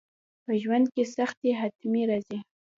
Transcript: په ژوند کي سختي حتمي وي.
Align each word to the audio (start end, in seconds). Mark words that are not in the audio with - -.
په 0.43 0.51
ژوند 0.61 0.85
کي 0.93 1.03
سختي 1.15 1.49
حتمي 1.59 2.03
وي. 2.09 2.39